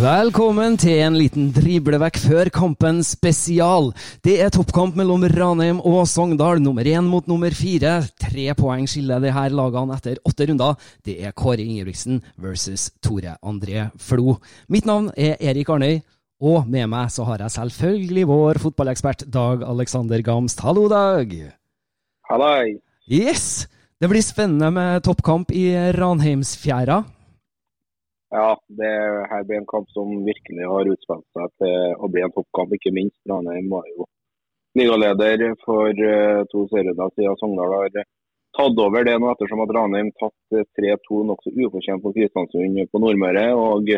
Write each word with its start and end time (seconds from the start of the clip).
Velkommen 0.00 0.78
til 0.80 1.02
en 1.04 1.16
liten 1.18 1.50
driblevekk 1.52 2.16
før 2.22 2.48
kampen 2.54 3.02
spesial. 3.04 3.90
Det 4.24 4.38
er 4.40 4.48
toppkamp 4.48 4.94
mellom 4.96 5.26
Ranheim 5.28 5.82
og 5.84 6.06
Sogndal, 6.08 6.62
nummer 6.64 6.88
én 6.88 7.04
mot 7.04 7.28
nummer 7.28 7.52
fire. 7.52 7.98
Tre 8.16 8.46
poeng 8.56 8.88
skiller 8.88 9.20
de 9.20 9.34
her 9.36 9.52
lagene 9.52 9.98
etter 9.98 10.16
åtte 10.24 10.46
runder. 10.48 10.80
Det 11.04 11.18
er 11.20 11.36
Kåre 11.36 11.60
Ingebrigtsen 11.60 12.22
versus 12.40 12.86
Tore 13.04 13.36
André 13.44 13.90
Flo. 14.00 14.38
Mitt 14.72 14.88
navn 14.88 15.12
er 15.20 15.36
Erik 15.36 15.68
Arnøy, 15.68 16.00
og 16.40 16.64
med 16.64 16.88
meg 16.88 17.12
så 17.12 17.28
har 17.28 17.44
jeg 17.44 17.58
selvfølgelig 17.58 18.26
vår 18.32 18.64
fotballekspert 18.64 19.28
Dag 19.28 19.68
Alexander 19.68 20.24
Gamst. 20.24 20.64
Hallo, 20.64 20.88
Dag. 20.88 21.36
Halloi. 22.32 22.78
Yes! 23.04 23.66
Det 24.00 24.08
blir 24.08 24.24
spennende 24.24 24.72
med 24.72 25.04
toppkamp 25.04 25.52
i 25.52 25.74
Ranheimsfjæra. 25.92 27.02
Ja, 28.30 28.54
det 28.78 28.90
her 29.30 29.44
blir 29.44 29.58
en 29.58 29.66
kamp 29.66 29.88
som 29.90 30.10
virkelig 30.24 30.66
har 30.72 30.90
utspilt 30.92 31.26
seg 31.34 31.50
til 31.58 31.96
å 31.98 32.10
bli 32.14 32.22
en 32.22 32.34
toppkamp. 32.36 32.74
Ikke 32.76 32.92
minst 32.94 33.18
Ranheim 33.26 33.66
var 33.72 33.88
jo 33.90 34.06
ligaleder 34.78 35.56
for 35.64 35.90
eh, 35.90 36.42
to 36.52 36.62
serierunder 36.70 37.10
siden 37.16 37.40
Sogndal 37.40 37.74
har 37.74 38.04
tatt 38.54 38.78
over 38.84 39.06
det 39.06 39.16
nå, 39.18 39.32
ettersom 39.32 39.64
at 39.64 39.74
Ranheim 39.74 40.12
tatt 40.22 40.54
eh, 40.54 40.68
3-2 40.78 41.24
nokså 41.32 41.54
ufortjent 41.58 42.04
på 42.04 42.14
Kristiansund 42.14 42.78
på 42.92 43.02
Nordmøre. 43.02 43.48
Og 43.58 43.90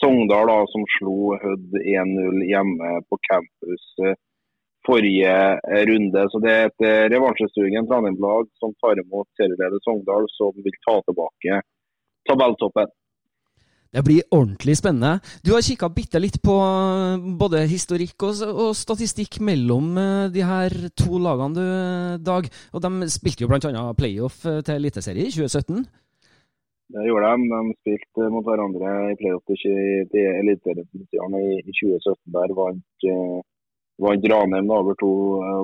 Sogndal 0.00 0.50
da, 0.50 0.58
som 0.74 0.90
slo 0.96 1.36
Hødd 1.38 1.78
1-0 1.84 2.42
hjemme 2.50 2.94
på 3.06 3.22
campus 3.30 3.88
eh, 4.02 4.18
forrige 4.86 5.36
eh, 5.54 5.84
runde. 5.92 6.26
Så 6.34 6.42
det 6.42 6.56
er 6.56 6.72
et 6.72 6.88
revansjesugent 7.14 7.94
Ranheim-lag 7.94 8.50
som 8.58 8.74
tar 8.82 8.98
imot 8.98 9.30
serieleder 9.38 9.78
Sogndal, 9.86 10.26
som 10.34 10.58
vil 10.58 10.82
ta 10.88 10.98
tilbake 11.06 11.62
tabelltoppen. 12.26 12.90
Det 13.90 14.04
blir 14.06 14.22
ordentlig 14.30 14.76
spennende. 14.78 15.18
Du 15.42 15.50
har 15.50 15.64
kikka 15.66 15.88
bitte 15.90 16.20
litt 16.22 16.36
på 16.46 16.54
eh, 16.62 17.22
både 17.40 17.64
historikk 17.66 18.22
og, 18.22 18.42
og 18.46 18.76
statistikk 18.78 19.40
mellom 19.42 19.96
eh, 19.98 20.26
de 20.30 20.44
her 20.46 20.74
to 20.94 21.18
lagene, 21.18 21.56
du, 21.56 21.64
eh, 21.64 22.20
Dag. 22.22 22.46
Og 22.70 22.84
De 22.84 23.08
spilte 23.10 23.42
jo 23.42 23.48
bl.a. 23.50 23.82
playoff 23.98 24.44
til 24.46 24.76
Eliteserie 24.76 25.26
i 25.26 25.32
2017. 25.34 25.82
Det 26.94 27.06
gjorde 27.06 27.32
de. 27.34 27.48
De 27.50 27.74
spilte 27.80 28.28
mot 28.30 28.46
hverandre 28.46 28.92
i 29.10 29.16
playoff 29.18 29.50
til 29.50 30.30
Eliteserien 30.38 31.34
i 31.40 31.58
i 31.58 31.74
2017. 31.74 32.14
Der 32.36 32.54
vant, 32.60 33.08
vant 34.06 34.28
Ranheim 34.32 34.70
over 34.74 34.98
to. 35.02 35.10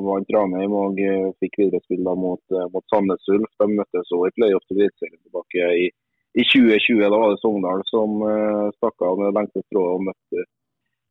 Vant 0.07 0.35
Ranheim 0.35 0.75
og 0.75 0.99
fikk 1.43 1.61
viderespill 1.63 2.03
mot, 2.07 2.59
mot 2.75 2.91
Sandnes 2.91 3.31
Ulf. 3.35 3.55
De 3.63 3.71
møttes 3.71 4.03
også 4.11 4.23
i 4.27 4.35
playoff 4.39 4.67
til 4.67 4.83
Eliteserien 4.83 5.23
tilbake 5.23 5.71
i, 5.87 5.89
i 6.37 6.45
2020. 6.45 7.03
Da 7.03 7.17
var 7.17 7.33
det 7.33 7.41
Sogndal 7.43 7.83
som 7.91 8.21
uh, 8.23 8.69
stakk 8.77 9.05
av 9.09 9.21
med 9.21 9.37
lengste 9.37 9.65
strået 9.67 9.97
og 9.97 10.07
møtte 10.11 10.47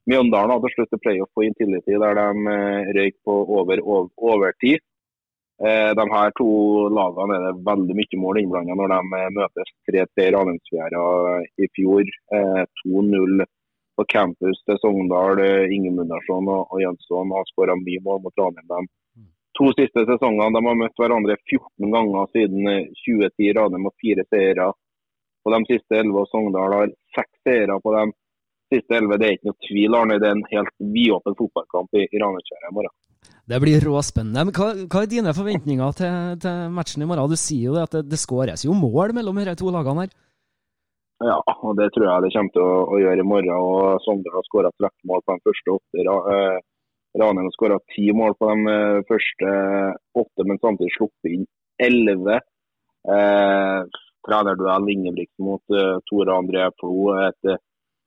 Mjøndalen 0.05 0.51
da, 0.53 0.59
til 0.61 0.73
slutt 0.75 0.91
til 0.93 0.99
playoff 1.01 1.31
på 1.33 1.47
Intility, 1.47 1.95
der 1.97 2.19
de 2.19 2.25
uh, 2.45 2.91
røyk 2.93 3.15
på 3.25 3.39
over, 3.57 3.81
over 3.81 4.11
overtid. 4.33 4.83
Eh, 5.63 5.91
de 5.95 6.05
her 6.11 6.31
to 6.35 6.47
lagene 6.91 7.35
er 7.37 7.43
det 7.45 7.63
veldig 7.67 7.95
mye 7.95 8.17
mål 8.19 8.39
innblanda 8.41 8.75
når 8.75 8.91
de 8.91 9.19
møtes 9.37 9.69
3-3 9.87 10.25
i 10.25 10.33
Ranheimsfjæra 10.35 11.03
i 11.63 11.69
fjor. 11.77 12.11
Eh, 12.35 12.63
2-0 12.83 13.45
på 13.95 14.05
campus 14.11 14.59
til 14.67 14.79
Sogndal. 14.81 15.39
Ingemundarsson 15.71 16.51
og, 16.51 16.67
og 16.75 16.83
Jønsson 16.83 17.31
har 17.37 17.47
skåra 17.53 17.77
mye 17.79 18.03
mål 18.03 18.19
mot 18.25 18.43
Ranheim. 18.43 18.91
To 19.55 19.69
siste 19.77 20.03
sesongene 20.03 20.51
de 20.51 20.63
har 20.67 20.79
møtt 20.81 20.99
hverandre 20.99 21.37
14 21.47 21.93
ganger 21.95 22.31
siden 22.35 22.67
eh, 22.73 22.89
2010. 23.05 23.53
Ranheim 23.55 23.87
har 23.87 23.95
fire 24.03 24.27
seire 24.27 24.67
på 25.45 25.53
de 25.53 25.61
siste 25.69 26.01
11, 26.01 26.19
og 26.21 26.29
Sogndal 26.31 26.77
har 26.79 26.93
seks 27.15 27.33
seire 27.45 27.77
på 27.83 27.93
de 27.95 28.05
siste 28.73 28.97
11. 28.97 29.17
Det 29.21 29.27
er 29.27 29.37
ikke 29.37 29.51
noe 29.51 29.61
tvil, 29.69 29.97
Arne. 29.99 30.19
Det 30.21 30.29
er 30.29 30.37
en 30.37 30.45
helt 30.51 30.75
vidåpen 30.97 31.37
fotballkamp 31.39 31.99
i, 32.01 32.05
i 32.09 32.21
Ranheimsfjæra 32.21 32.71
i 32.71 32.77
morgen. 32.79 32.95
Det 33.45 33.61
blir 33.61 33.83
råspennende. 33.85 34.45
Men 34.47 34.55
hva, 34.57 34.67
hva 34.89 35.01
er 35.05 35.09
dine 35.09 35.33
forventninger 35.37 35.97
til, 35.99 36.37
til 36.41 36.69
matchen 36.73 37.05
i 37.05 37.09
morgen? 37.09 37.29
Du 37.29 37.39
sier 37.39 37.69
jo 37.69 37.75
det 37.77 37.85
at 37.85 37.97
det, 37.99 38.05
det 38.13 38.21
skåres 38.21 38.65
jo 38.65 38.77
mål 38.77 39.13
mellom 39.17 39.41
disse 39.41 39.57
to 39.61 39.73
lagene 39.73 40.07
her. 40.07 40.15
Ja, 41.23 41.37
og 41.63 41.77
det 41.79 41.91
tror 41.95 42.09
jeg 42.09 42.23
det 42.25 42.31
kommer 42.33 42.51
til 42.55 42.63
å, 42.65 42.79
å 42.91 42.97
gjøre 42.99 43.23
i 43.23 43.27
morgen. 43.27 43.51
og 43.55 44.01
Sogndal 44.03 44.35
har 44.35 44.47
skåra 44.49 44.71
13 44.73 45.11
mål 45.11 45.21
på 45.23 45.37
de 45.37 45.45
første 45.47 45.75
åtte. 45.77 46.07
Eh, 46.35 46.57
Ranheim 47.21 47.47
har 47.47 47.55
skåra 47.55 47.77
10 47.95 48.17
mål 48.19 48.35
på 48.39 48.49
de 48.51 48.73
eh, 48.73 49.05
første 49.11 49.53
åtte, 50.21 50.47
men 50.49 50.59
samtidig 50.59 50.91
sluppet 50.97 51.37
inn 51.37 51.45
11. 51.85 52.41
Eh, 53.15 53.79
trenerduell 54.25 54.89
Ingebrigtsen 54.93 55.47
mot 55.47 55.75
uh, 55.75 55.97
Tore 56.09 56.35
André 56.35 56.67
Flo. 56.79 57.13
Et 57.27 57.51
uh, 57.51 57.61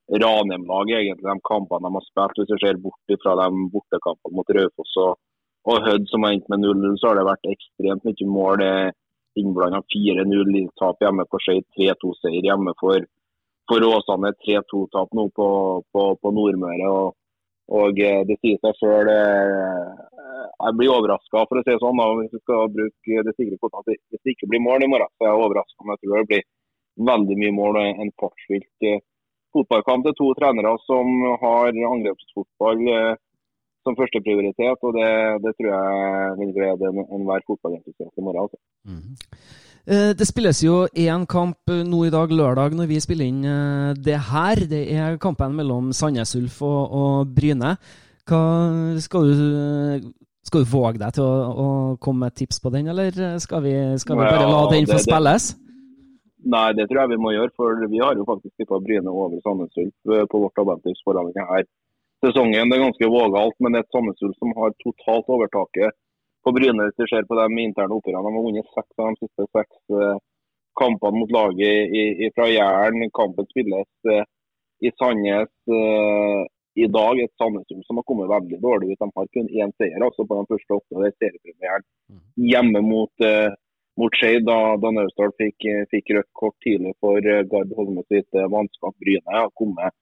Ranheim-lag, 0.08 0.90
egentlig, 0.90 1.26
de 1.28 1.46
kampene 1.48 1.88
de 1.88 1.98
har 1.98 2.06
spilt. 2.06 2.38
Hvis 2.40 2.52
du 2.52 2.56
ser 2.62 2.80
bort 2.82 3.18
fra 3.22 3.36
de 3.42 3.66
bortekampene 3.74 4.38
mot 4.38 4.54
Raufoss 4.56 4.96
og, 5.04 5.18
og 5.68 5.84
Hødd, 5.84 6.08
som 6.08 6.24
har 6.24 6.36
endt 6.36 6.48
med 6.48 6.64
0-0, 6.64 6.96
så 7.00 7.10
har 7.10 7.20
det 7.20 7.28
vært 7.28 7.52
ekstremt 7.52 8.08
mye 8.08 8.32
mål. 8.38 8.64
Innblanda 9.38 9.82
4-0 9.94 10.56
tap 10.80 11.04
hjemme 11.04 11.26
for 11.30 11.44
Skeid, 11.44 11.66
3-2-seier 11.76 12.48
hjemme 12.48 12.72
for, 12.80 13.04
for 13.70 13.84
Åsane, 13.86 14.32
3-2-tap 14.46 15.12
nå 15.14 15.28
på, 15.36 15.48
på, 15.92 16.04
på 16.18 16.32
Nordmøre. 16.34 16.88
og 16.88 17.14
Og 17.68 18.00
eh, 18.00 18.22
det 18.28 18.38
sier 18.40 18.60
seg 18.62 18.78
sjøl 18.80 19.10
Jeg 19.12 20.76
blir 20.78 20.94
overraska, 20.94 21.44
for 21.44 21.60
å 21.60 21.62
si 21.64 21.74
det 21.74 21.82
sånn, 21.82 22.00
hvis 22.20 22.32
vi 22.34 22.40
skal 22.42 22.72
bruke 22.72 23.26
det 23.26 23.34
sikre 23.36 23.60
kortet. 23.60 24.00
Hvis 24.08 24.24
det 24.24 24.34
ikke 24.34 24.50
blir 24.50 24.64
mål 24.64 24.86
i 24.86 24.90
morgen, 24.90 25.12
så 25.16 25.26
er 25.26 25.30
jeg 25.32 25.44
overraska. 25.44 25.84
Men 25.84 25.94
jeg 25.94 26.02
tror 26.02 26.18
det 26.18 26.30
blir 26.32 26.44
veldig 27.12 27.38
mye 27.44 27.54
mål 27.60 27.78
og 27.78 28.02
en 28.02 28.12
fartsfylt 28.20 28.88
fotballkamp. 29.54 30.04
Det 30.04 30.14
er 30.14 30.18
to 30.18 30.32
trenere 30.38 30.74
som 30.88 31.12
har 31.44 31.70
angrepsfotball 31.92 32.84
som 32.88 33.16
som 33.88 33.96
førsteprioritet. 33.98 34.84
Og 34.84 34.96
det, 34.98 35.10
det 35.44 35.54
tror 35.56 35.70
jeg 35.72 36.36
vil 36.42 36.54
glede 36.58 36.92
enhver 37.06 37.46
fotballinteressert 37.48 38.20
i 38.20 38.26
morgen. 38.26 38.44
Altså. 38.44 38.58
Mm. 38.88 39.14
Det 39.88 40.26
spilles 40.28 40.58
jo 40.60 40.82
én 41.00 41.22
kamp 41.24 41.70
nå 41.88 42.02
i 42.04 42.10
dag, 42.12 42.28
lørdag, 42.28 42.74
når 42.76 42.90
vi 42.90 42.98
spiller 43.00 43.24
inn 43.24 43.94
det 43.96 44.18
her. 44.28 44.60
Det 44.68 44.82
er 44.92 45.16
kampen 45.16 45.54
mellom 45.56 45.94
Sandnes 45.96 46.34
Ulf 46.36 46.58
og, 46.60 46.92
og 46.92 47.30
Bryne. 47.32 47.70
Hva 48.28 48.42
skal 49.00 49.30
du 49.30 50.10
skal 50.44 50.64
du 50.64 50.68
våge 50.68 51.00
deg 51.00 51.16
til 51.16 51.24
å, 51.24 51.32
å, 51.64 51.70
komme 52.04 52.26
med 52.26 52.36
tips 52.36 52.60
på 52.60 52.72
den, 52.74 52.90
eller 52.92 53.16
skal 53.40 53.64
vi, 53.64 53.72
skal 54.00 54.20
vi 54.20 54.28
bare 54.28 54.44
la 54.48 54.60
den 54.74 54.88
få 54.88 55.00
spilles? 55.00 55.50
Nei, 56.46 56.68
det 56.78 56.86
tror 56.88 57.02
jeg 57.02 57.12
vi 57.14 57.20
må 57.20 57.34
gjøre. 57.34 57.52
For 57.58 57.84
vi 57.90 58.00
har 58.00 58.16
jo 58.16 58.26
faktisk 58.28 58.54
tippa 58.60 58.78
Bryne 58.82 59.10
over 59.10 59.40
Sandnes 59.42 59.74
Ulf 59.82 60.14
eh, 60.14 60.26
på 60.30 60.42
vårt 60.44 60.54
tabelltips 60.56 61.02
her. 61.50 61.66
sesongen. 62.24 62.72
Er 62.72 62.84
ganske 62.84 63.10
vågalt, 63.10 63.56
men 63.58 63.74
det 63.74 63.80
er 63.80 63.86
et 63.86 63.94
Sandnes 63.94 64.22
Ulf 64.22 64.36
som 64.38 64.54
har 64.58 64.76
totalt 64.84 65.32
overtaket 65.34 65.96
på 66.48 66.56
Bryne 66.56 66.88
hvis 66.88 66.98
du 66.98 67.06
ser 67.10 67.28
på 67.28 67.36
de 67.36 67.62
interne 67.62 67.96
oppgjørene. 67.98 68.24
De 68.24 68.38
har 68.40 68.46
vunnet 68.48 68.74
seks 68.74 69.02
av 69.02 69.12
de 69.12 69.26
siste 69.26 69.48
seks 69.52 69.96
eh, 70.00 70.20
kampene 70.80 71.20
mot 71.20 71.34
laget 71.34 71.96
i, 72.00 72.04
i, 72.24 72.30
fra 72.36 72.48
Jæren. 72.48 73.08
Kampen 73.12 73.48
spilles 73.50 73.88
uh, 74.08 74.22
i 74.86 74.92
Sandnes 74.94 75.50
i 76.78 76.86
dag 76.86 77.20
et 77.20 77.32
Sandnesund 77.40 77.82
som 77.86 77.98
har 77.98 78.06
kommet 78.06 78.30
veldig 78.30 78.58
dårlig 78.62 78.92
ut. 78.92 79.00
De 79.02 79.08
har 79.16 79.30
kun 79.34 79.48
én 79.50 79.72
seier 79.80 80.04
altså 80.06 80.26
på 80.26 80.38
den 80.38 80.50
første 80.50 80.76
åtte. 80.76 81.00
Det 81.00 81.08
er 81.08 81.16
seriepremieren 81.16 81.86
mm. 81.86 82.20
hjemme 82.52 82.82
mot, 82.86 83.24
uh, 83.26 83.50
mot 83.98 84.18
Skeid, 84.20 84.44
da, 84.46 84.58
da 84.82 84.92
Naustdal 84.94 85.34
fikk, 85.42 85.66
fikk, 85.94 86.12
rødt 86.16 86.30
kort 86.38 86.56
tidlig 86.66 86.94
for 87.02 87.18
uh, 87.18 87.42
Gard 87.50 87.74
Holme 87.78 88.04
sitt 88.06 88.38
uh, 88.38 88.46
mannskap. 88.52 88.94
Bryne 89.02 89.34
har 89.34 89.50
kommet 89.58 89.96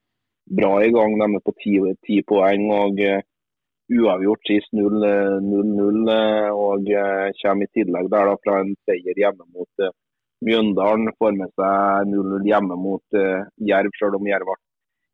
bra 0.60 0.74
i 0.84 0.92
gang. 0.92 1.16
De 1.16 1.30
er 1.40 1.46
på 1.48 1.56
ti, 1.64 2.20
poeng. 2.28 2.68
og 2.82 3.00
uh, 3.00 3.24
Uavgjort 3.86 4.48
sist 4.48 4.72
0-0 4.74 6.10
og 6.50 6.88
kommer 7.42 7.66
i 7.66 7.72
tillegg 7.76 8.08
der 8.10 8.30
da 8.32 8.34
fra 8.42 8.60
en 8.64 8.72
seier 8.88 9.20
hjemme 9.22 9.46
mot 9.54 9.86
Mjøndalen. 10.46 11.12
Får 11.20 11.36
med 11.38 11.52
seg 11.54 12.10
0-0 12.10 12.48
hjemme 12.50 12.78
mot 12.82 13.20
Jerv, 13.70 13.94
selv 14.00 14.18
om 14.18 14.26
Jerv 14.26 14.50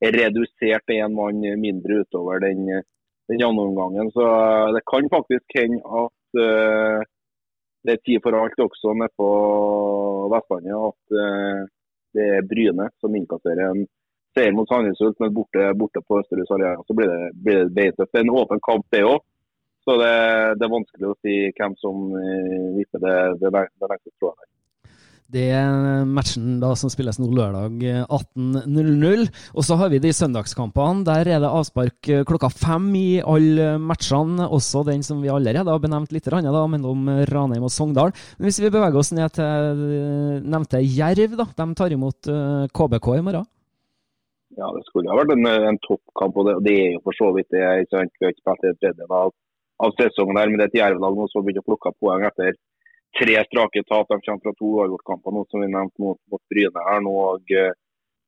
ble 0.02 0.10
redusert 0.10 0.90
én 0.90 1.14
mann 1.14 1.44
mindre 1.60 2.02
utover 2.02 2.40
den, 2.42 2.66
den 3.30 3.44
andre 3.46 3.66
omgangen. 3.68 4.10
Så 4.10 4.26
det 4.74 4.82
kan 4.90 5.08
faktisk 5.12 5.58
hende 5.58 5.82
at 6.02 6.40
uh, 6.42 6.98
det 7.86 7.94
er 7.94 8.04
tid 8.06 8.22
for 8.22 8.38
alt 8.38 8.58
også 8.58 8.94
nede 8.98 9.14
på 9.18 9.28
Vestlandet. 10.32 10.74
At 10.90 11.16
uh, 11.22 11.60
det 12.16 12.28
er 12.38 12.48
Bryne 12.50 12.88
som 13.00 13.14
innkasserer 13.14 13.70
en 13.70 13.86
seier 14.36 14.54
mot 14.56 14.68
Sandnes 14.68 15.00
men 15.20 15.34
borte, 15.34 15.68
borte 15.78 16.02
på 16.06 16.20
Østerhus 16.22 16.50
Arena 16.54 16.80
så 16.86 16.96
blir 16.96 17.10
det, 17.12 17.20
blir 17.44 17.68
det 17.74 17.90
er 17.92 18.22
en 18.22 18.34
åpen 18.42 18.62
kamp, 18.64 18.86
det 18.94 19.04
òg. 19.04 19.20
Så 19.82 19.96
det, 19.98 20.14
det, 20.60 20.66
er 20.66 20.76
vanskelig 20.76 21.08
å 21.10 21.18
si 21.26 21.36
hvem 21.58 21.72
som 21.82 22.02
viser 22.14 22.74
vipper 22.78 23.02
det, 23.02 23.16
det, 23.40 23.50
det 23.50 23.88
neste 23.90 24.12
tråden. 24.14 24.46
Det 25.32 25.46
er 25.56 26.04
matchen 26.04 26.58
da 26.60 26.74
som 26.76 26.90
spilles 26.92 27.16
nå 27.16 27.30
lørdag 27.32 27.78
18.00. 28.04 29.22
Og 29.56 29.64
så 29.64 29.78
har 29.80 29.88
vi 29.88 30.00
de 30.02 30.10
søndagskampene. 30.12 31.06
Der 31.08 31.30
er 31.32 31.40
det 31.40 31.48
avspark 31.48 32.10
eh, 32.12 32.24
klokka 32.28 32.50
fem 32.52 32.90
i 32.98 33.22
alle 33.24 33.78
matchene. 33.80 34.44
Også 34.44 34.84
den 34.84 35.00
som 35.06 35.22
vi 35.24 35.32
allerede 35.32 35.72
har 35.72 35.80
benevnt 35.80 36.12
litt, 36.12 36.28
da, 36.28 36.66
mellom 36.68 37.08
Ranheim 37.32 37.64
og 37.64 37.72
Sogndal. 37.72 38.12
Men 38.36 38.50
hvis 38.50 38.60
vi 38.60 38.68
beveger 38.68 39.00
oss 39.00 39.14
ned 39.16 39.32
til 39.38 39.88
eh, 39.88 40.44
nevnte 40.44 40.84
Jerv, 40.84 41.38
da. 41.40 41.48
De 41.62 41.68
tar 41.80 41.96
imot 41.96 42.28
KBK 42.68 43.12
eh, 43.14 43.22
i 43.22 43.26
morgen. 43.30 43.48
Ja, 44.58 44.68
det 44.76 44.82
skulle 44.86 45.08
ha 45.08 45.16
vært 45.16 45.32
en, 45.34 45.48
en 45.48 45.80
toppkamp, 45.86 46.36
og 46.36 46.48
det, 46.48 46.56
det, 46.66 46.74
er 46.80 46.90
jo 46.96 47.04
for 47.06 47.16
så 47.16 47.30
vidt 47.36 47.48
det. 47.54 47.62
Vi 47.62 47.96
har 47.96 48.08
ikke 48.08 48.34
spilt 48.36 48.66
en 48.68 48.76
tredjedel 48.82 49.16
av, 49.16 49.32
av 49.84 49.94
sesongen 50.00 50.40
her, 50.40 50.50
men 50.50 50.60
det 50.60 50.68
er 50.68 50.72
et 50.72 50.80
Jerv-lag 50.82 51.16
nå 51.16 51.28
som 51.32 51.46
begynner 51.46 51.64
å 51.64 51.70
plukke 51.70 51.94
poeng 52.02 52.26
etter 52.28 52.58
tre 53.18 53.38
strake 53.48 53.84
tap. 53.88 54.12
De 54.12 54.20
kommer 54.20 54.44
fra 54.44 54.54
to 54.58 54.72
avgjortkamper 54.84 55.36
nå, 55.36 55.46
som 55.48 55.64
vi 55.64 55.70
nevnte, 55.72 56.04
mot, 56.04 56.20
mot 56.32 56.42
Bryne 56.52 56.86
her 56.88 57.04
nå. 57.04 57.16
Og, 57.32 57.54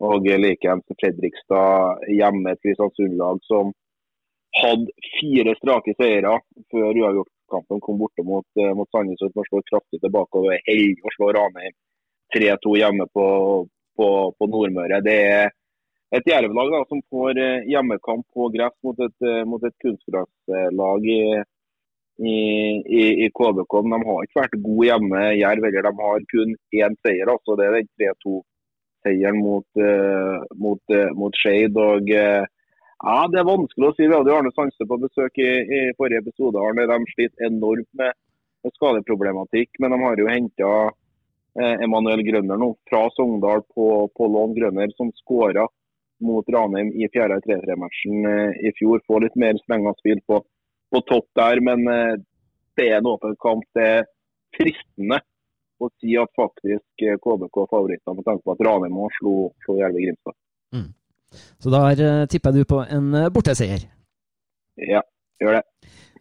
og 0.05 0.26
likeens 0.26 0.97
Fredrikstad 1.00 2.09
hjemme, 2.12 2.53
et 2.53 2.62
Kristiansund-lag 2.65 3.41
som 3.49 3.73
hadde 4.55 4.93
fire 5.19 5.55
strake 5.59 5.94
seire 5.99 6.37
før 6.70 7.00
uavgjortkampen 7.00 7.82
kom 7.82 7.99
borte 7.99 8.25
mot, 8.27 8.47
mot 8.79 8.91
Sandnes 8.94 9.23
og 9.27 9.35
slår 9.35 9.65
kraftig 9.70 10.00
tilbake. 10.03 10.38
og 10.38 10.53
er 10.53 10.62
heldig 10.69 11.05
å 11.05 11.15
slår 11.17 11.37
Ranheim 11.38 11.75
3-2 12.35 12.77
hjemme 12.79 13.06
på, 13.15 13.27
på, 13.99 14.09
på, 14.38 14.50
Nordmøre. 14.50 15.00
Det 15.06 15.19
er 15.31 15.53
et 16.15 16.29
jervlag 16.31 16.75
som 16.89 17.01
får 17.11 17.39
hjemmekamp 17.71 18.27
på 18.35 18.49
gress 18.55 18.75
mot 18.87 19.01
et, 19.03 19.27
mot 19.51 19.63
et 19.67 19.75
kunstgresslag 19.83 21.09
i, 21.11 21.21
i, 22.23 23.07
i, 23.25 23.31
KBK. 23.35 23.77
Men 23.83 24.05
de 24.05 24.09
har 24.11 24.27
ikke 24.27 24.41
vært 24.43 24.59
gode 24.63 24.89
hjemme, 24.91 25.23
Jerv. 25.41 25.69
Eller 25.69 25.89
de 25.89 25.95
har 26.01 26.27
kun 26.31 26.57
én 26.79 26.99
seier. 27.03 27.31
altså 27.33 27.59
Det 27.59 27.67
er 27.67 27.79
den 27.81 27.91
3-2-seieren 27.99 29.41
mot, 29.43 29.67
uh, 29.81 30.43
mot, 30.55 30.97
mot 31.19 31.41
Skeid. 31.43 31.79
Og 31.83 32.11
ja, 32.15 33.17
det 33.33 33.41
er 33.41 33.51
vanskelig 33.51 33.91
å 33.91 33.95
si. 33.97 34.07
Vi 34.07 34.15
hadde 34.15 34.31
jo 34.31 34.39
Arne 34.39 34.53
Sandstø 34.55 34.87
på 34.91 35.03
besøk 35.03 35.41
i, 35.43 35.53
i, 35.67 35.87
forrige 35.99 36.23
episode. 36.23 36.63
Arne, 36.63 36.87
De 36.91 37.15
sliter 37.17 37.49
enormt 37.51 37.91
med 37.99 38.15
skadeproblematikk, 38.79 39.75
men 39.83 39.93
de 39.93 40.05
har 40.07 40.21
jo 40.21 40.31
henta 40.31 40.75
Emanuel 41.85 42.25
Grønner 42.27 42.59
nå 42.59 42.73
fra 42.89 43.05
Sogndal 43.15 43.61
på, 43.75 43.89
på 44.17 44.29
lån. 44.31 44.55
Grønner 44.57 44.95
som 44.97 45.13
skåra 45.21 45.67
mot 46.25 46.49
Ranheim 46.50 46.91
i 46.97 47.09
fjerde 47.12 47.38
3-3-matchen 47.44 48.26
i 48.65 48.73
fjor. 48.79 49.03
Få 49.06 49.21
litt 49.23 49.37
mer 49.41 49.59
strenga 49.61 49.93
spill 50.00 50.23
på 50.26 50.41
på 50.94 51.03
topp 51.11 51.29
der, 51.38 51.61
men 51.69 51.87
eh, 51.91 52.17
det 52.79 52.91
er 52.91 53.00
en 53.00 53.11
åpen 53.11 53.35
kamp. 53.43 53.67
Det 53.75 53.87
er 53.99 54.05
fristende 54.55 55.21
å 55.82 55.91
si 55.99 56.15
at 56.21 56.31
faktisk 56.38 57.06
KBK 57.25 57.62
er 57.65 57.73
favoritter 57.73 58.17
med 58.17 58.26
tanke 58.29 58.47
på 58.47 58.55
at 58.55 58.62
Ranheim 58.69 59.00
slo, 59.19 59.35
slo 59.65 59.79
Jerve 59.81 60.05
Grimstad. 60.05 60.37
Mm. 60.75 60.88
Så 61.59 61.73
da 61.73 61.82
tipper 62.31 62.55
du 62.55 62.62
på 62.69 62.79
en 62.87 63.11
borteseier? 63.35 63.88
Ja, 64.79 65.03
gjør 65.43 65.59
det. 65.59 65.65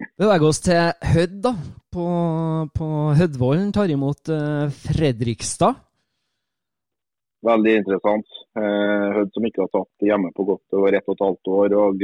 Vi 0.01 0.23
Beveger 0.23 0.47
oss 0.47 0.61
til 0.65 1.09
Hødd, 1.13 1.35
da. 1.45 1.53
På, 1.93 2.05
på 2.73 2.87
Hødvollen 3.13 3.69
tar 3.75 3.93
imot 3.93 4.31
Fredrikstad. 4.73 5.77
Veldig 7.43 7.73
interessant. 7.81 8.35
Hødd 8.55 9.33
som 9.35 9.45
ikke 9.47 9.65
har 9.65 9.71
tatt 9.73 10.05
hjemme 10.07 10.29
på 10.35 10.45
godt 10.47 10.77
over 10.77 10.95
ett 10.95 11.09
og 11.09 11.17
et 11.17 11.23
halvt 11.25 11.49
år. 11.51 11.75
og 11.75 12.03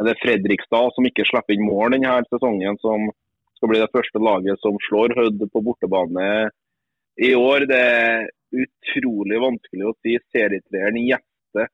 det 0.00 0.14
er 0.14 0.20
Fredrikstad 0.22 0.94
som 0.94 1.06
ikke 1.08 1.26
slipper 1.28 1.52
inn 1.56 1.66
mål 1.66 1.92
denne 1.96 2.14
sesongen, 2.30 2.78
som 2.80 3.10
skal 3.58 3.72
bli 3.72 3.80
det 3.82 3.92
første 3.92 4.22
laget 4.22 4.62
som 4.64 4.78
slår 4.86 5.12
Hødd 5.18 5.42
på 5.52 5.62
bortebane 5.66 6.28
i 7.20 7.34
år. 7.36 7.66
Det 7.68 7.80
er 7.80 8.30
utrolig 8.64 9.40
vanskelig 9.42 9.90
å 9.90 9.96
si. 10.00 10.16
Serietreeren 10.32 11.00
Gjette, 11.04 11.66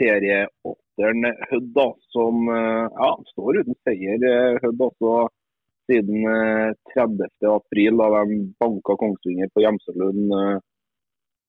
serieåtteren 0.00 1.28
Hødd, 1.50 1.68
da, 1.76 1.90
som 2.14 2.48
eh, 2.48 2.86
ja, 3.02 3.10
står 3.34 3.60
uten 3.60 3.76
seier. 3.84 4.24
Eh, 4.30 4.56
Hødd 4.64 4.86
også 4.88 5.18
siden 5.90 6.24
30. 6.94 7.28
Eh, 7.28 7.52
april, 7.52 8.00
da 8.00 8.24
de 8.32 8.40
banka 8.56 8.96
Kongsvinger 9.02 9.52
på 9.52 9.66
Gjemselund 9.66 10.32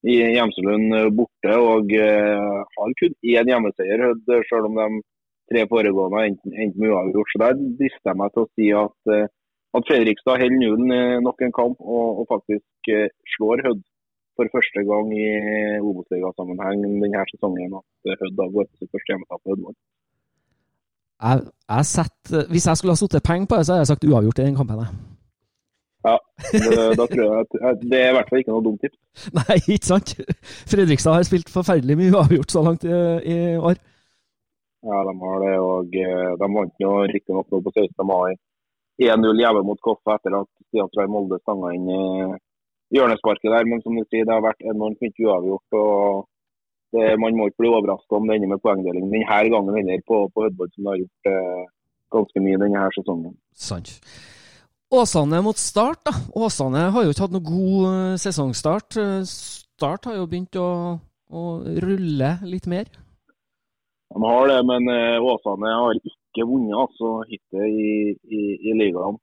i 0.08 0.18
Gjemselund 0.38 0.96
borte. 1.18 1.60
Og 1.60 1.94
har 1.94 2.98
kun 3.02 3.16
én 3.22 3.52
hjemmeseier, 3.52 4.08
selv 4.50 4.72
om 4.72 4.80
de 4.80 5.04
tre 5.52 5.66
foregående 5.72 6.24
enten 6.28 6.80
med 6.80 6.90
uavgjort. 6.92 7.32
Så 7.32 7.38
Der 7.44 7.60
drister 7.80 8.12
jeg 8.12 8.20
meg 8.22 8.32
til 8.34 8.44
å 8.44 8.52
si 8.56 8.72
at, 8.86 8.98
eh, 9.16 9.28
at 9.78 9.88
Fredrikstad 9.90 10.42
holder 10.42 10.62
nullen 10.62 10.96
eh, 10.96 11.20
nok 11.28 11.42
en 11.42 11.56
kamp 11.60 11.78
og, 11.80 12.24
og 12.24 12.26
faktisk 12.34 12.92
eh, 12.92 13.12
slår 13.36 13.64
Hødd 13.68 13.84
for 14.38 14.54
første 14.54 14.84
gang 14.86 15.08
i 15.18 15.28
Obos-ligasammenheng 15.82 16.84
denne 17.02 17.28
sesongen. 17.32 17.78
At 17.80 18.20
Hødd 18.22 18.42
har 18.44 18.56
gått 18.58 18.74
på 18.74 18.84
sitt 18.84 18.92
første 18.94 19.14
hjemmetap 19.14 19.42
på 19.42 19.56
Hødvold. 19.56 19.78
Jeg, 21.18 21.48
jeg 21.74 21.86
setter, 21.90 22.50
hvis 22.54 22.68
jeg 22.70 22.78
skulle 22.78 22.94
ha 22.94 23.00
satt 23.02 23.24
penger 23.26 23.50
på 23.50 23.58
det, 23.58 23.66
så 23.66 23.74
hadde 23.74 23.86
jeg 23.88 23.94
sagt 23.96 24.06
uavgjort 24.06 24.44
i 24.44 24.46
den 24.46 24.60
kampen. 24.60 24.84
Ja, 26.08 26.16
det, 26.54 26.88
da 27.00 27.06
tror 27.10 27.22
jeg 27.24 27.46
at 27.72 27.84
det 27.84 28.00
er 28.00 28.12
i 28.12 28.16
hvert 28.16 28.30
fall 28.32 28.42
ikke 28.44 28.54
noe 28.54 28.66
dumt 28.66 28.84
tips. 28.86 28.98
Nei, 29.40 29.58
ikke 29.66 29.90
sant? 29.90 30.14
Fredrikstad 30.72 31.18
har 31.18 31.28
spilt 31.28 31.52
forferdelig 31.52 31.98
mye 32.00 32.14
uavgjort 32.16 32.54
så 32.54 32.64
langt 32.64 32.88
i, 32.88 32.98
i 33.28 33.38
år. 33.58 33.82
Ja, 34.88 35.00
de 35.04 35.14
har 35.24 35.40
det. 35.44 35.54
og 35.60 35.98
eh, 36.00 36.34
De 36.40 36.52
vant 36.58 36.84
jo 36.84 36.94
riktignok 37.12 37.50
på 37.52 37.74
16. 37.74 37.92
mai 38.08 38.38
1-0 38.98 39.42
hjemme 39.42 39.62
mot 39.66 39.82
Koffa 39.84 40.16
etter 40.18 40.40
at 40.40 40.50
Stian 40.68 40.90
Svein 40.94 41.12
Molde 41.14 41.38
stanga 41.42 41.74
inn 41.76 41.90
i 41.92 42.04
hjørnesparket 42.96 43.52
der. 43.54 43.68
Men 43.70 43.84
som 43.84 43.98
du 43.98 44.04
sier, 44.06 44.26
det 44.26 44.34
har 44.34 44.46
vært 44.46 44.64
enormt 44.66 45.02
mye 45.04 45.28
uavgjort. 45.28 45.78
og 45.82 46.26
det, 46.96 47.04
man 47.20 47.36
må 47.36 47.50
ikke 47.50 47.66
bli 47.66 47.74
overraska 47.74 48.16
om 48.16 48.30
det 48.30 48.38
ender 48.38 48.54
med 48.54 48.64
poengdeling 48.64 49.10
denne 49.12 49.42
gangen 49.52 49.76
heller 49.76 50.04
på, 50.08 50.22
på 50.32 50.46
Hødborg, 50.46 50.72
som 50.74 50.86
det 50.88 50.94
har 50.94 51.02
gjort 51.02 51.32
eh, 51.34 51.64
ganske 52.16 52.44
mye 52.46 52.60
denne 52.64 52.90
sesongen. 52.96 53.36
Sant. 53.68 53.98
Åsane 54.90 55.42
mot 55.42 55.58
Start, 55.58 56.00
da. 56.06 56.14
Åsane 56.36 56.86
har 56.96 57.04
jo 57.04 57.12
ikke 57.12 57.26
hatt 57.26 57.34
noe 57.36 57.44
god 57.44 57.88
eh, 57.90 58.14
sesongstart. 58.24 58.96
Eh, 59.02 59.26
start 59.28 60.08
har 60.08 60.16
jo 60.16 60.30
begynt 60.32 60.56
å, 60.56 60.70
å 61.28 61.44
rulle 61.84 62.30
litt 62.48 62.70
mer. 62.72 62.88
De 64.08 64.22
har 64.24 64.48
det, 64.48 64.62
men 64.70 64.88
eh, 64.94 65.20
Åsane 65.20 65.74
har 65.76 66.00
ikke 66.00 66.48
vunnet 66.48 66.80
altså, 66.80 67.18
hittil 67.28 67.68
i, 67.68 68.16
i, 68.32 68.42
i 68.64 68.78
ligaen. 68.80 69.20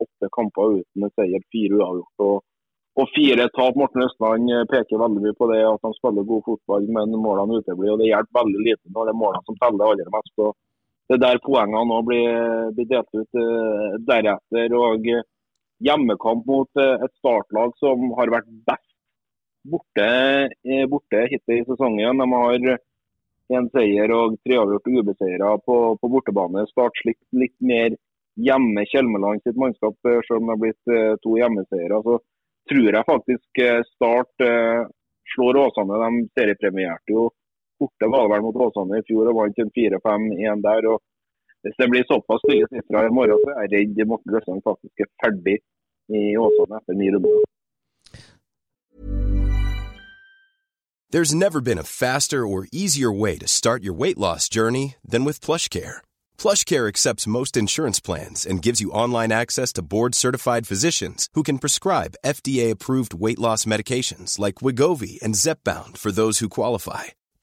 Åtte 0.00 0.32
kamper 0.32 0.80
uten 0.80 1.08
seier, 1.12 1.44
fire 1.52 1.80
uavgjort. 1.82 2.28
og 2.30 2.42
og 2.94 3.08
fire 3.10 3.48
tap. 3.58 3.74
Morten 3.74 4.04
Østland 4.04 4.52
peker 4.70 5.00
veldig 5.02 5.18
mye 5.24 5.34
på 5.34 5.48
det 5.50 5.64
at 5.66 5.80
de 5.82 5.90
spiller 5.96 6.28
god 6.28 6.44
fotball, 6.46 6.84
men 6.94 7.16
målene 7.18 7.56
uteblir. 7.58 7.90
og 7.90 7.98
Det 7.98 8.06
hjelper 8.06 8.38
veldig 8.38 8.60
lite 8.62 8.92
når 8.94 9.08
det 9.08 9.12
er 9.12 9.18
målene 9.18 9.42
som 9.48 9.56
teller 9.58 9.88
aller 9.90 10.12
mest. 10.14 10.34
og 10.46 10.52
Det 11.08 11.18
er 11.18 11.22
der 11.22 11.42
poengene 11.44 11.84
nå 11.90 12.00
blir, 12.06 12.70
blir 12.76 12.88
delt 12.88 13.10
ut 13.12 13.38
uh, 13.38 13.96
deretter. 14.08 14.74
og 14.78 15.08
Hjemmekamp 15.84 16.46
mot 16.48 16.80
uh, 16.80 16.96
et 17.04 17.12
startlag 17.18 17.74
som 17.82 18.08
har 18.18 18.32
vært 18.32 18.48
best 18.68 18.90
borte, 19.68 20.08
uh, 20.48 20.84
borte 20.88 21.24
hittil 21.32 21.60
i 21.60 21.66
sesongen. 21.68 22.22
De 22.22 22.28
har 22.32 22.68
én 23.54 23.68
seier 23.74 24.14
og 24.16 24.38
tre 24.46 24.56
avgjorte 24.62 24.96
ubeseiere 24.96 25.54
på, 25.68 25.78
på 26.00 26.12
bortebane. 26.14 26.64
Start 26.72 26.96
slitt 27.02 27.20
litt 27.36 27.56
mer 27.60 27.98
hjemme 28.40 28.86
Kjelmeland 28.90 29.44
sitt 29.44 29.60
mannskap, 29.60 29.98
selv 30.02 30.40
om 30.40 30.48
det 30.48 30.54
har 30.54 30.62
blitt 30.62 31.20
to 31.22 31.36
hjemmeseiere. 31.38 32.00
Så 32.06 32.16
tror 32.70 32.96
jeg 32.96 33.08
faktisk 33.08 33.62
eh, 33.62 33.80
Start 33.94 34.44
eh, 34.44 34.84
slår 35.34 35.60
Åsane. 35.64 36.00
De 36.04 36.28
seriepremierte 36.38 37.16
jo 37.16 37.28
borte 37.80 38.06
var 38.14 38.30
vel 38.32 38.44
mot 38.46 38.60
Åsane 38.66 39.00
i 39.00 39.06
fjor 39.08 39.30
og 39.30 39.38
vant 39.40 39.58
en 39.62 39.74
4-5-1 39.78 40.64
der. 40.68 40.82
og 40.92 40.98
Hvis 41.62 41.78
det 41.80 41.90
blir 41.90 42.04
såpass 42.10 42.42
i 42.52 42.60
morgen, 43.18 43.38
så 43.44 43.50
er 43.50 43.66
jeg 43.72 43.72
redd 43.74 44.08
Morten 44.10 44.30
Grøsland 44.32 44.62
faktisk 44.70 44.94
er 45.04 45.10
ferdig 45.22 45.58
i 46.18 46.22
Åsane 46.44 46.80
etter 46.80 46.94
ni 47.00 47.08
runder. 47.14 47.44
There's 51.14 51.32
never 51.32 51.60
been 51.60 51.78
a 51.78 51.84
faster 51.84 52.44
or 52.44 52.66
easier 52.72 53.12
way 53.12 53.38
to 53.38 53.46
start 53.46 53.84
your 53.84 53.94
weight 53.94 54.18
loss 54.18 54.48
journey 54.48 54.96
than 55.08 55.24
with 55.24 55.40
PlushCare. 55.40 55.98
PlushCare 56.36 56.88
accepts 56.88 57.28
most 57.28 57.56
insurance 57.56 58.00
plans 58.00 58.44
and 58.44 58.60
gives 58.60 58.80
you 58.80 58.90
online 58.90 59.30
access 59.30 59.72
to 59.74 59.82
board-certified 59.82 60.66
physicians 60.66 61.28
who 61.34 61.44
can 61.44 61.60
prescribe 61.60 62.16
FDA-approved 62.26 63.14
weight 63.14 63.38
loss 63.38 63.64
medications 63.64 64.40
like 64.40 64.56
Wigovi 64.56 65.22
and 65.22 65.36
Zepbound 65.36 65.98
for 65.98 66.10
those 66.10 66.40
who 66.40 66.48
qualify. 66.48 67.04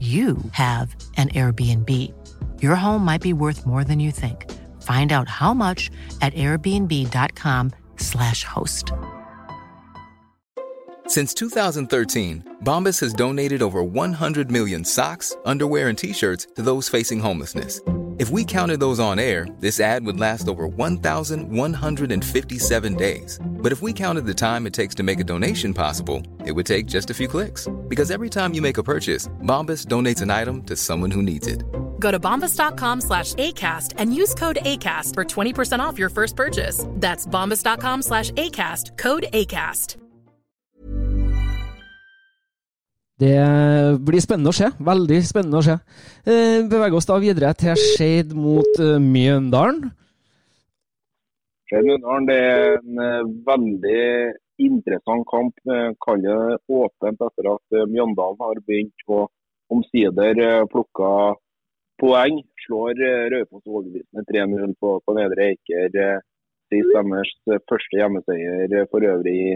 you 0.00 0.38
have 0.52 0.94
an 1.16 1.28
Airbnb. 1.30 1.90
Your 2.60 2.74
home 2.74 3.04
might 3.04 3.22
be 3.22 3.32
worth 3.32 3.64
more 3.64 3.84
than 3.84 4.00
you 4.00 4.10
think. 4.10 4.50
Find 4.82 5.12
out 5.12 5.28
how 5.28 5.54
much 5.54 5.92
at 6.20 6.34
airbnb.com/slash 6.34 8.44
host. 8.44 8.90
Since 11.06 11.34
2013, 11.34 12.56
Bombas 12.64 12.98
has 13.00 13.12
donated 13.12 13.60
over 13.62 13.82
100 13.82 14.50
million 14.50 14.84
socks, 14.84 15.36
underwear, 15.44 15.88
and 15.88 15.98
t-shirts 15.98 16.46
to 16.56 16.62
those 16.62 16.88
facing 16.88 17.20
homelessness. 17.20 17.82
If 18.18 18.30
we 18.30 18.44
counted 18.44 18.80
those 18.80 18.98
on 19.00 19.18
air, 19.18 19.46
this 19.58 19.80
ad 19.80 20.06
would 20.06 20.20
last 20.20 20.46
over 20.48 20.68
1,157 20.68 22.94
days. 22.94 23.40
But 23.64 23.72
if 23.72 23.80
we 23.80 23.94
counted 23.94 24.26
the 24.26 24.34
time 24.34 24.66
it 24.66 24.74
takes 24.74 24.94
to 24.96 25.02
make 25.02 25.20
a 25.20 25.24
donation 25.24 25.72
possible, 25.72 26.20
it 26.44 26.52
would 26.52 26.66
take 26.66 26.84
just 26.84 27.08
a 27.08 27.14
few 27.14 27.26
clicks. 27.26 27.66
Because 27.88 28.10
every 28.10 28.28
time 28.28 28.52
you 28.52 28.60
make 28.60 28.76
a 28.76 28.82
purchase, 28.82 29.26
Bombas 29.42 29.86
donates 29.86 30.20
an 30.20 30.28
item 30.28 30.62
to 30.64 30.76
someone 30.76 31.10
who 31.10 31.22
needs 31.22 31.46
it. 31.46 31.64
Go 31.98 32.10
to 32.10 32.20
bombas.com 32.20 33.00
slash 33.00 33.32
ACAST 33.32 33.94
and 33.96 34.14
use 34.14 34.34
code 34.34 34.58
ACAST 34.60 35.14
for 35.14 35.24
20% 35.24 35.78
off 35.78 35.98
your 35.98 36.10
first 36.10 36.36
purchase. 36.36 36.84
That's 37.00 37.26
bombas.com 37.26 38.02
slash 38.02 38.32
ACAST, 38.32 38.98
code 38.98 39.28
ACAST. 39.32 39.96
Det 43.16 43.98
blir 44.04 44.20
spennende 44.20 44.50
å 44.50 44.58
se. 44.60 44.68
Veldig 44.76 45.24
spennende 45.24 45.60
å 45.62 45.64
se. 45.64 45.78
Eh, 46.26 46.66
beveger 46.68 46.98
oss 46.98 47.08
da 47.08 47.16
videre 47.22 47.54
til 47.56 47.78
Skeid 47.80 48.36
mot 48.36 48.80
uh, 48.82 48.98
Mjøndalen. 49.00 49.94
Mjøndalen 51.82 52.28
det 52.28 52.36
er 52.40 52.76
en 52.78 53.00
uh, 53.00 53.30
veldig 53.46 54.02
interessant 54.62 55.26
kamp. 55.30 55.56
Uh, 55.66 55.90
Kall 56.04 56.22
det 56.22 56.36
åpent 56.70 57.24
etter 57.28 57.50
at 57.54 57.78
uh, 57.78 57.86
Mjøndalen 57.90 58.44
har 58.44 58.62
begynt 58.68 59.08
å 59.08 59.24
omsider 59.74 60.38
plukke 60.70 61.10
poeng. 61.98 62.42
Slår 62.66 63.00
Raufoss 63.32 63.64
overbevisende 63.64 64.26
3-0 64.28 64.74
på, 64.80 64.98
på 65.04 65.14
Nedre 65.16 65.50
Eiker. 65.50 66.20
Sist 66.72 66.92
deres 66.94 67.32
første 67.68 67.98
hjemmeseier 67.98 68.84
for 68.92 69.04
øvrig 69.08 69.34
i 69.40 69.54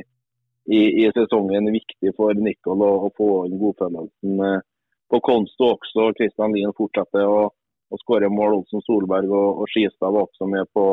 i, 0.69 0.81
i, 1.05 1.11
sesongen 1.17 1.71
viktig 1.73 2.13
for 2.17 2.37
Nicol 2.37 2.83
å, 2.85 2.91
å 3.07 3.11
få 3.17 3.29
inn 3.49 3.57
godfølelsen 3.61 4.43
eh, 4.45 4.65
på 5.09 5.21
konsto 5.25 5.73
også. 5.77 6.11
Kristian 6.19 6.55
Lien 6.57 6.75
fortsetter 6.77 7.25
å, 7.25 7.47
å 7.49 8.01
skåre 8.03 8.29
mål. 8.33 8.61
Olsen 8.61 8.85
Solberg 8.85 9.33
og, 9.33 9.63
og 9.63 9.73
Skistad 9.73 10.13
var 10.13 10.27
også 10.27 10.49
med 10.51 10.69
på, 10.77 10.91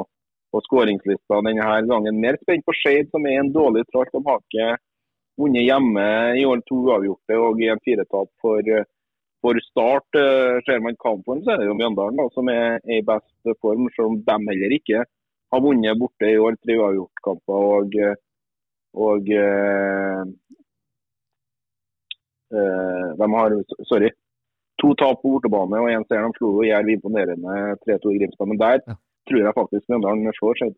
på 0.56 0.64
skåringslista 0.64 1.42
denne 1.44 1.70
gangen. 1.90 2.20
Mer 2.24 2.40
spent 2.42 2.66
på 2.66 2.76
Skeid, 2.80 3.10
som 3.12 3.28
er 3.28 3.42
en 3.42 3.52
dårlig 3.52 3.84
tralt. 3.92 4.14
De 4.16 4.22
har 4.24 4.44
ikke 4.44 4.70
vunnet 5.42 5.68
hjemme 5.68 6.06
i 6.40 6.46
år, 6.48 6.62
to 6.70 6.80
uavgjorte 6.88 7.40
og 7.44 7.64
en 7.66 7.82
firetap 7.84 8.30
for, 8.44 8.70
for 9.44 9.60
Start. 9.68 10.20
Eh, 10.22 10.62
ser 10.68 10.80
man 10.86 10.96
kampen, 11.02 11.44
så 11.44 11.54
er 11.54 11.62
det 11.62 11.68
jo 11.68 11.76
Mjøndalen 11.76 12.22
da, 12.22 12.30
som 12.38 12.52
er, 12.54 12.80
i 12.88 13.02
best 13.04 13.56
form, 13.60 13.90
selv 13.98 14.14
om 14.14 14.22
de 14.24 14.38
heller 14.48 14.78
ikke 14.80 15.04
har 15.52 15.66
vunnet 15.66 16.00
borte 16.00 16.32
i 16.32 16.40
år. 16.40 16.56
Tre 16.64 16.80
uavgjortkamper. 16.80 17.68
og 17.82 18.00
og 18.96 19.24
øh, 19.44 20.22
øh, 22.56 23.08
de 23.20 23.26
har 23.36 23.50
sorry, 23.90 24.10
to 24.80 24.88
tap 25.00 25.18
på 25.20 25.28
bortebane 25.32 25.82
og 25.84 25.92
én 25.92 26.06
seier. 26.08 26.24
De 26.28 26.38
slo 26.38 26.64
Jerv 26.64 26.90
imponerende 26.94 27.56
3-2 27.84 28.14
i 28.16 28.20
Grimstad. 28.22 28.48
Men 28.48 28.60
der 28.64 28.80
ja. 28.88 28.96
Tror 29.30 29.42
jeg 29.42 29.58
faktisk 29.58 29.92
Mjøndalen 29.92 30.34
slår 30.40 30.60
Skeid. 30.60 30.78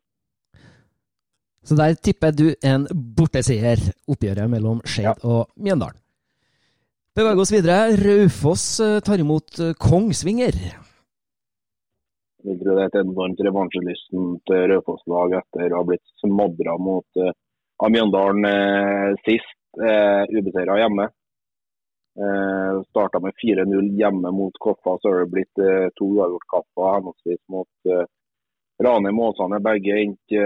Så 1.67 1.75
der 1.75 1.95
tipper 1.99 2.31
du 2.31 2.45
en 2.63 2.85
borteseier, 3.17 3.81
oppgjøret 4.07 4.51
mellom 4.51 4.81
Skeid 4.87 5.09
ja. 5.09 5.15
og 5.27 5.49
Mjøndalen. 5.59 5.99
Beveger 7.17 7.41
oss 7.41 7.51
videre. 7.51 7.95
Raufoss 7.97 8.65
eh, 8.85 8.99
tar 9.03 9.23
imot 9.23 9.59
eh, 9.63 9.73
Kongsvinger. 9.81 10.59
Det 12.47 12.71
er 12.71 12.83
et 12.85 12.99
enormt 13.01 13.41
revansjelystent 13.43 14.53
Raufoss-lag 14.71 15.33
etter 15.41 15.73
å 15.73 15.81
ha 15.81 15.87
blitt 15.89 16.05
smadra 16.21 16.77
mot 16.79 17.25
av 17.83 17.93
Mjøndalen 17.93 18.45
eh, 18.47 19.17
sist, 19.25 19.57
eh, 19.81 20.23
ubeseira 20.33 20.77
hjemme. 20.81 21.09
Eh, 22.17 22.83
Starta 22.89 23.19
med 23.21 23.33
4-0 23.43 23.91
hjemme 23.99 24.31
mot 24.33 24.55
Koffa, 24.63 24.97
så 25.01 25.11
har 25.11 25.19
det 25.19 25.33
blitt 25.35 25.61
eh, 25.61 25.89
to 25.99 26.07
uavgjortkamper 26.15 26.95
henholdsvis 26.95 27.43
mot 27.53 27.91
eh, 27.93 28.05
Ranheim 28.83 29.19
og 29.19 29.33
Åsane. 29.33 29.59
Begge 29.63 29.99
endte 30.03 30.43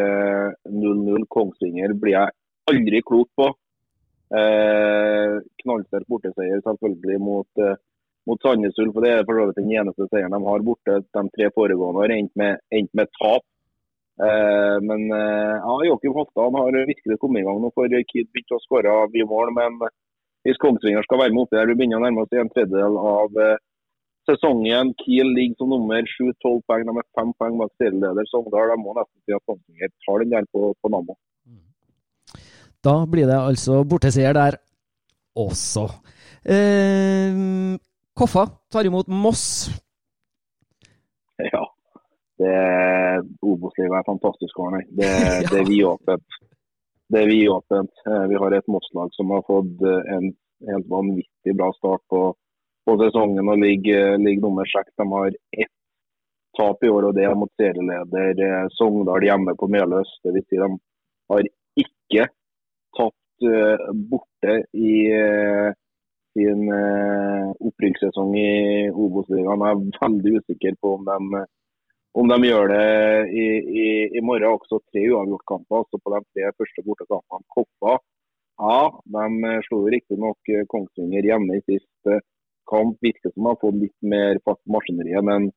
0-0. 0.71 1.21
Eh, 1.21 1.27
Kongsvinger 1.35 1.93
blir 2.00 2.17
jeg 2.17 2.35
aldri 2.71 3.01
klok 3.07 3.29
på. 3.38 3.47
Eh, 4.31 5.38
Knallsterk 5.63 6.07
borteseier 6.07 6.61
selvfølgelig 6.63 7.19
mot, 7.19 7.47
eh, 7.59 7.79
mot 8.27 8.41
Sandnes 8.41 8.77
Ulf. 8.79 9.00
Det 9.03 9.11
er 9.11 9.25
for 9.27 9.53
den 9.57 9.71
eneste 9.71 10.07
seieren 10.07 10.31
de 10.31 10.43
har 10.47 10.67
borte. 10.67 11.01
De 11.03 11.23
tre 11.35 11.50
foregående 11.55 12.05
har 12.05 12.15
endt 12.17 12.35
med, 12.35 12.61
endt 12.71 12.93
med 12.93 13.11
tap. 13.19 13.43
Eh, 14.21 14.77
men 14.81 15.11
eh, 15.11 15.55
ja, 15.57 15.75
Joakim 15.88 16.13
Hofstad 16.13 16.55
har 16.55 16.71
virkelig 16.88 17.19
kommet 17.19 17.41
i 17.41 17.45
gang 17.47 17.59
nå 17.61 17.71
for 17.73 17.88
Kid 18.11 18.29
begynte 18.31 18.55
å 18.55 18.63
skåre 18.63 18.95
mye 19.11 19.27
mål. 19.27 19.51
Men 19.57 19.81
hvis 20.45 20.59
Kongsvinger 20.61 21.03
skal 21.05 21.23
være 21.23 21.35
med 21.35 21.43
oppi 21.45 21.57
der, 21.57 21.67
vi 21.69 21.77
begynner 21.79 22.00
å 22.00 22.05
nærme 22.05 22.23
oss 22.23 22.33
en 22.38 22.53
tredjedel 22.53 22.97
av, 22.97 23.35
eh, 23.43 23.57
sesongen. 24.31 24.93
Kiel 25.03 25.29
ligger 25.35 25.59
som 25.61 25.69
nummer 25.75 26.01
7-12 26.07 26.61
poeng. 26.67 26.88
De 26.88 26.95
er 27.03 27.07
fem 27.19 27.33
poeng 27.38 27.59
bak 27.61 27.71
serieleder 27.77 28.27
Sogndal. 28.31 28.71
De 28.73 28.79
må 28.81 28.95
nesten 28.97 29.19
si 29.27 29.35
at 29.35 29.43
Kongsvinger 29.50 29.91
tar 30.07 30.23
den 30.23 30.33
der 30.33 30.47
på, 30.55 30.71
på 30.81 30.91
Nammo. 30.95 31.17
Da 32.81 32.95
blir 33.05 33.27
det 33.29 33.38
altså 33.38 33.83
borteseier 33.85 34.33
der 34.33 34.55
også. 35.38 35.83
Eh, 36.50 37.77
Koffa 38.17 38.47
tar 38.73 38.88
imot 38.89 39.07
Moss. 39.07 39.69
Ja. 41.41 41.61
Det 42.41 42.55
Obos-livet 43.45 44.00
er 44.00 44.07
fantastisk. 44.07 44.57
Arne. 44.65 44.81
Det, 44.89 45.05
Ja. 45.11 45.41
det 45.51 45.59
er 45.61 45.67
vidåpent. 45.69 46.39
Det 47.11 47.21
er 47.21 47.29
vidåpent. 47.29 47.93
Eh, 48.07 48.23
Vi 48.31 48.39
har 48.41 48.55
et 48.57 48.67
Moss-lag 48.71 49.13
som 49.13 49.29
har 49.35 49.43
fått 49.45 49.81
eh, 49.85 50.15
en 50.15 50.31
helt 50.71 50.89
vanvittig 50.89 51.53
bra 51.57 51.69
start 51.77 52.01
på, 52.09 52.21
på 52.85 52.97
sesongen 53.01 53.50
og 53.51 53.61
ligger, 53.61 54.17
ligger 54.17 54.47
nummer 54.47 54.69
seks. 54.69 54.93
De 54.97 55.07
har 55.11 55.35
ett 55.57 55.73
tap 56.57 56.83
i 56.83 56.91
år, 56.91 57.09
og 57.09 57.15
det 57.15 57.25
er 57.27 57.38
mot 57.38 57.51
serieleder 57.59 58.43
eh, 58.45 58.69
Sogndal 58.75 59.25
hjemme 59.25 59.55
på 59.59 59.69
Meløs. 59.71 60.11
Det 60.23 60.33
vil 60.35 60.45
si 60.47 60.59
de 60.59 60.69
har 61.31 61.47
ikke 61.79 62.27
tatt 62.97 63.47
eh, 63.47 63.88
borte 64.11 64.57
i 64.75 64.95
eh, 65.15 65.71
sin 66.31 66.61
uh, 66.71 67.50
opprykkssesong 67.59 68.38
i 68.39 68.51
Obos-ligaen. 68.88 69.65
Jeg 69.67 69.75
er 69.75 69.97
veldig 69.97 70.31
usikker 70.39 70.77
på 70.79 70.93
om 70.95 71.09
de, 71.09 71.41
om 72.15 72.31
de 72.31 72.38
gjør 72.47 72.71
det 72.71 72.85
i, 73.35 73.47
i, 73.81 73.88
i 74.15 74.21
morgen. 74.23 74.55
Også 74.55 74.79
tre 74.93 75.03
uavgjortkamper 75.11 75.81
altså 75.81 76.00
på 76.00 76.13
de 76.13 76.21
tre 76.29 76.53
første 76.55 76.85
bortekampene. 76.88 77.43
Koppa 77.51 77.97
ja, 78.61 78.77
de 79.11 79.51
slo 79.67 79.81
riktignok 79.91 80.53
Kongsvinger 80.71 81.27
hjemme 81.27 81.59
i 81.59 81.65
sist 81.67 82.15
kamp. 82.71 82.97
Virker 83.03 83.29
som 83.33 83.43
de 83.43 83.51
har 83.51 83.59
fått 83.61 83.77
litt 83.83 83.97
mer 84.01 84.39
fart 84.47 84.61
på 84.63 84.75
maskineriet. 84.79 85.23
Men 85.27 85.51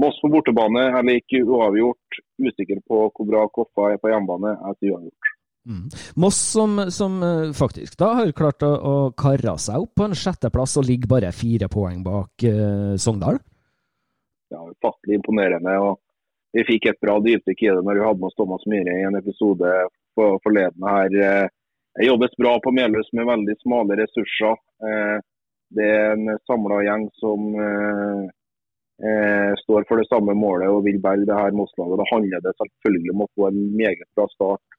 Moss 0.00 0.16
på 0.22 0.30
bortebane 0.32 0.86
er 0.96 1.08
ikke 1.12 1.42
uavgjort. 1.44 2.20
Usikker 2.40 2.78
på 2.88 3.02
hvor 3.12 3.26
bra 3.28 3.42
Koffa 3.52 3.90
er 3.92 3.98
på 4.00 4.08
hjemmebane. 4.08 4.54
Jeg 4.70 4.78
sier 4.78 4.94
uavgjort. 4.96 5.32
Moss 6.16 6.38
som, 6.54 6.78
som 6.90 7.18
eh, 7.22 7.50
faktisk 7.52 7.98
da 8.00 8.14
har 8.16 8.32
klart 8.32 8.64
å, 8.64 8.70
å 8.80 8.94
karre 9.12 9.52
seg 9.60 9.82
opp 9.84 9.92
på 10.00 10.06
en 10.08 10.16
sjetteplass 10.16 10.78
og 10.80 10.86
ligger 10.88 11.10
bare 11.12 11.34
fire 11.36 11.68
poeng 11.70 12.00
bak 12.06 12.46
eh, 12.48 12.94
Sogndal. 12.96 13.42
ja, 14.50 14.62
ufattelig 14.72 15.18
imponerende. 15.20 15.76
og 15.84 16.00
Vi 16.56 16.64
fikk 16.66 16.88
et 16.90 17.00
bra 17.04 17.18
dypdykk 17.22 17.60
i 17.66 17.70
det 17.76 17.84
når 17.84 18.00
vi 18.00 18.06
hadde 18.08 18.22
med 18.22 18.30
oss 18.32 18.38
Thomas 18.40 18.64
Myhre 18.72 18.96
i 18.96 19.04
en 19.10 19.20
episode 19.20 19.74
for, 20.16 20.40
forleden 20.46 20.88
her. 20.88 21.18
Eh, 21.28 21.48
Det 22.00 22.06
jobbes 22.08 22.34
bra 22.40 22.56
på 22.64 22.70
Melhus 22.72 23.08
med 23.12 23.26
veldig 23.28 23.54
smale 23.60 24.00
ressurser. 24.00 24.56
Eh, 24.86 25.16
Det 25.76 25.86
er 25.86 26.12
en 26.16 26.34
samla 26.50 26.80
gjeng 26.86 27.06
som 27.22 27.54
eh, 27.54 28.24
eh, 29.06 29.52
står 29.62 29.86
for 29.88 30.02
det 30.02 30.08
samme 30.10 30.34
målet 30.38 30.72
og 30.72 30.84
vil 30.88 30.98
bære 31.02 31.28
det 31.28 31.38
her 31.38 31.56
Moss-laget. 31.56 32.00
Da 32.02 32.10
handler 32.10 32.44
det 32.44 32.56
selvfølgelig 32.58 33.14
om 33.14 33.24
å 33.24 33.30
få 33.38 33.48
en 33.50 33.62
meget 33.78 34.06
bra 34.18 34.26
start 34.34 34.78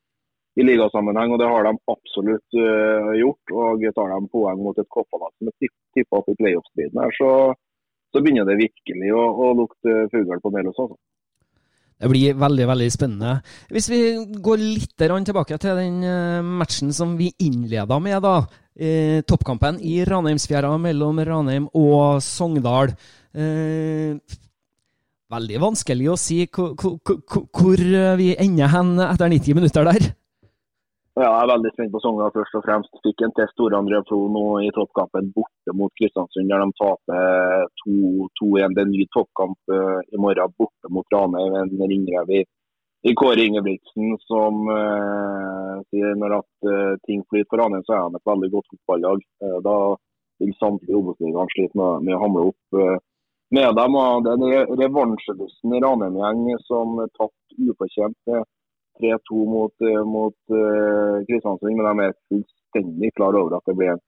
i 0.60 0.66
ligasammenheng, 0.68 1.32
og 1.32 1.40
det 1.40 1.48
har 1.48 1.64
de 1.64 1.72
absolutt 1.94 2.58
uh, 2.60 3.14
gjort. 3.16 3.54
og 3.56 3.86
Tar 3.96 4.10
de 4.12 4.18
poeng 4.34 4.60
mot 4.60 4.82
et 4.82 4.90
Koppalag 4.92 5.32
som 5.40 5.48
er 5.48 5.70
tippa 5.96 6.20
opp 6.20 6.28
i 6.28 6.36
playoff-striden 6.42 7.14
så 7.16 7.30
så 8.12 8.20
begynner 8.20 8.48
det 8.48 8.60
virkelig 8.60 9.14
å, 9.16 9.24
å 9.24 9.54
lukte 9.56 10.06
fugl 10.12 10.44
på 10.44 10.52
Melhus. 10.54 10.76
Altså. 10.76 10.98
Det 12.02 12.10
blir 12.10 12.38
veldig 12.42 12.66
veldig 12.68 12.90
spennende. 12.92 13.36
Hvis 13.70 13.88
vi 13.92 14.02
går 14.42 14.64
litt 14.64 14.96
tilbake 14.98 15.60
til 15.62 15.78
den 15.78 16.02
eh, 16.04 16.42
matchen 16.42 16.92
som 16.98 17.14
vi 17.20 17.30
innleda 17.46 18.00
med, 18.02 18.18
da. 18.26 18.42
Eh, 18.82 19.22
toppkampen 19.30 19.76
i 19.86 20.00
Ranheimsfjæra 20.10 20.72
mellom 20.82 21.20
Ranheim 21.22 21.68
og 21.78 22.18
Sogndal. 22.26 22.90
Eh, 23.30 24.18
veldig 25.30 25.60
vanskelig 25.62 26.08
å 26.10 26.16
si 26.18 26.40
hvor, 26.50 27.84
vi 28.18 28.32
ender 28.42 28.72
hen 28.74 28.96
etter 29.06 29.30
90 29.30 29.60
minutter 29.60 29.86
der. 29.86 30.08
Ja, 31.14 31.28
jeg 31.28 31.44
er 31.44 31.52
veldig 31.52 31.72
spent 31.76 31.94
på 31.94 32.02
Sogndal 32.02 32.34
først 32.34 32.58
og 32.58 32.66
fremst. 32.66 32.98
Fikk 33.06 33.22
en 33.22 33.36
til 33.38 33.52
storandre 33.52 34.02
Flo 34.10 34.24
nå 34.34 34.46
i 34.66 34.72
toppkampen 34.74 35.30
borte 35.36 35.76
mot 35.78 35.94
Kristiansund, 36.02 36.50
der 36.50 36.66
de 36.66 36.74
taper 36.82 37.70
2-1. 37.86 38.74
Det 38.74 38.82
er 38.82 38.88
en 38.88 38.96
ny 38.96 39.06
toppkamp 39.14 39.60
uh, 39.70 40.00
i 40.10 40.18
morgen 40.18 40.58
borte 40.58 40.90
mot 40.90 41.06
Ranheim. 41.14 41.60
En 41.60 41.86
ringrev 41.86 42.34
i 42.34 42.42
Kåre 43.18 43.42
Ingebrigtsen 43.48 44.14
som 44.28 44.68
uh, 44.70 45.82
sier 45.90 46.18
når 46.22 46.38
at 46.38 46.70
uh, 46.70 46.94
ting 47.08 47.24
flyter 47.30 47.50
for 47.50 47.62
Ranheim, 47.62 47.86
så 47.88 47.96
er 47.96 48.04
han 48.06 48.18
et 48.18 48.30
veldig 48.30 48.50
godt 48.54 48.68
fotballag. 48.74 49.24
da 49.66 49.78
vil 50.42 50.54
samtlige 50.60 50.98
Obos-ligaen 50.98 51.50
slite 51.54 51.78
med, 51.78 52.06
med, 52.06 52.16
å 52.18 52.22
hamle 52.22 52.44
opp 52.52 52.78
med 53.58 53.76
dem. 53.78 53.98
og 54.04 54.26
Den 54.26 54.46
revansjelysten 54.80 55.76
i 55.78 55.82
Ranheim-gjeng 55.84 56.62
som 56.70 57.02
tapte 57.18 57.70
ufortjent. 57.74 58.18
3-2 59.02 59.46
mot, 59.50 59.74
mot 60.06 60.38
uh, 60.54 61.22
Kristiansund, 61.28 61.78
men 61.78 61.88
de 61.88 62.08
er 62.08 62.18
fullstendig 62.30 63.12
klar 63.18 63.38
over 63.40 63.58
at 63.58 63.70
det 63.70 63.78
blir 63.80 63.94
en 63.96 64.04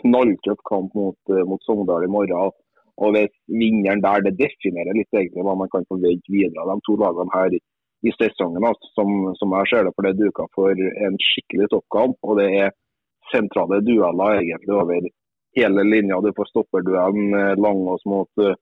knalltøff 0.00 0.62
kamp 0.68 0.94
mot, 0.98 1.18
uh, 1.30 1.44
mot 1.48 1.62
Sogndal 1.66 2.06
i 2.06 2.10
morgen. 2.10 2.54
Og 3.02 3.14
hvis 3.16 3.32
vinneren 3.48 4.02
der, 4.04 4.24
det 4.26 4.36
definerer 4.40 4.96
litt 4.96 5.14
egentlig 5.14 5.44
hva 5.46 5.54
man 5.58 5.70
kan 5.72 5.86
forvente 5.90 6.32
videre 6.32 6.64
av 6.64 6.74
de 6.74 6.86
to 6.86 6.98
lagene 7.00 7.34
her 7.34 7.54
i, 8.02 8.12
sesongen. 8.18 8.64
Altså, 8.66 8.90
som, 8.96 9.32
som, 9.38 9.54
jeg 9.58 9.70
ser 9.70 9.86
det, 9.86 9.94
for 9.96 10.06
det 10.06 10.12
er 10.14 10.20
duka 10.20 10.46
for 10.56 10.84
en 11.06 11.18
skikkelig 11.22 11.70
toppkamp. 11.72 12.18
Og 12.26 12.40
det 12.40 12.48
er 12.64 12.74
sentrale 13.32 13.80
dueller 13.86 14.40
egentlig 14.40 14.74
over 14.76 15.08
hele 15.58 15.86
linja. 15.86 16.20
Du 16.20 16.32
får 16.36 16.50
stopperduellen 16.50 17.56
Langås 17.62 18.04
mot 18.08 18.44
uh, 18.44 18.54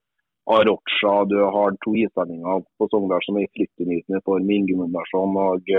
Arocha, 0.45 1.25
du 1.25 1.37
har 1.55 1.75
to 1.85 1.95
islendinger 1.95 2.63
på 2.77 2.87
Sogndal 2.89 3.21
som 3.25 3.37
er 3.37 3.45
i 3.45 3.51
fryktinngytende 3.55 4.21
form. 4.25 4.49
Ingemundsson 4.49 5.37
og, 5.37 5.69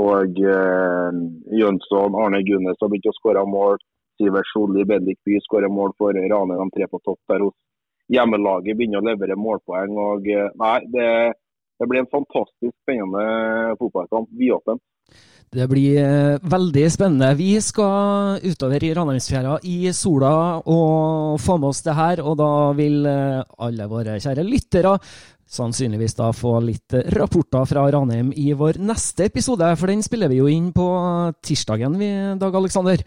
og 0.00 0.38
uh, 0.38 1.22
Jønsson. 1.60 2.20
Arne 2.24 2.42
Gunnes 2.46 2.78
har 2.80 2.92
begynt 2.92 3.10
å 3.10 3.16
skåre 3.18 3.44
mål. 3.48 3.80
Sivert 4.20 4.48
Solli, 4.52 4.84
Bendik 4.86 5.18
By 5.26 5.40
skårer 5.42 5.72
mål 5.72 5.94
for 5.98 6.14
Ranheim. 6.14 6.70
De 6.70 6.78
tre 6.78 6.88
på 6.90 7.00
topp 7.04 7.20
der 7.32 7.46
hos 7.46 7.56
hjemmelaget 8.12 8.76
begynner 8.76 9.02
å 9.02 9.08
levere 9.10 9.38
målpoeng. 9.38 9.98
og 9.98 10.28
uh, 10.30 10.48
Nei, 10.62 10.78
det, 10.94 11.08
det 11.82 11.90
blir 11.90 12.04
en 12.04 12.12
fantastisk 12.14 12.74
spennende 12.84 13.76
fotballkamp. 13.80 14.28
Vidåpen. 14.38 14.78
Det 15.52 15.66
blir 15.68 15.98
eh, 16.00 16.38
veldig 16.54 16.84
spennende. 16.88 17.34
Vi 17.36 17.50
skal 17.60 18.38
utover 18.40 18.84
i 18.86 18.92
Ranheimsfjæra 18.96 19.58
i 19.68 19.90
sola 19.92 20.30
og 20.62 21.40
få 21.42 21.58
med 21.58 21.68
oss 21.68 21.82
det 21.84 21.96
her. 21.98 22.22
Og 22.24 22.38
da 22.40 22.52
vil 22.78 23.02
eh, 23.04 23.42
alle 23.66 23.88
våre 23.90 24.14
kjære 24.22 24.46
lyttere 24.46 24.94
sannsynligvis 25.52 26.14
da 26.16 26.30
få 26.32 26.54
litt 26.64 26.94
rapporter 27.18 27.66
fra 27.68 27.84
Ranheim 27.92 28.30
i 28.40 28.54
vår 28.56 28.78
neste 28.80 29.26
episode. 29.28 29.74
For 29.76 29.92
den 29.92 30.06
spiller 30.06 30.32
vi 30.32 30.38
jo 30.38 30.48
inn 30.48 30.70
på 30.72 30.86
tirsdagen, 31.44 31.98
vi, 32.00 32.08
Dag 32.40 32.56
Aleksander. 32.56 33.02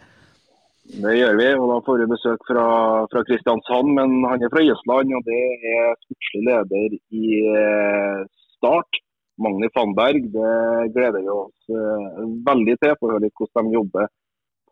Det 0.86 1.12
gjør 1.18 1.34
vi, 1.40 1.46
og 1.58 1.66
da 1.72 1.76
får 1.82 1.98
vi 1.98 2.12
besøk 2.12 2.46
fra, 2.46 2.66
fra 3.10 3.26
Kristiansand. 3.26 3.90
Men 3.98 4.20
han 4.30 4.42
er 4.42 4.52
fra 4.52 4.62
Østland, 4.62 5.14
og 5.18 5.26
det 5.26 5.42
er 5.74 5.94
sportslig 6.04 6.42
leder 6.46 6.98
i 7.10 7.38
eh, 7.58 8.20
Start. 8.66 8.98
Magni 9.38 9.68
Fannberg. 9.74 10.22
Det 10.32 10.92
gleder 10.94 11.20
vi 11.22 11.28
oss 11.30 11.70
uh, 11.70 12.22
veldig 12.48 12.74
til. 12.82 12.94
Få 12.98 13.10
høre 13.12 13.22
litt 13.26 13.38
hvordan 13.38 13.68
de 13.68 13.76
jobber 13.76 14.08